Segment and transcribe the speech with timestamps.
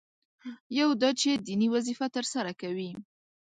[0.79, 2.91] یو دا چې دیني وظیفه ترسره کوي.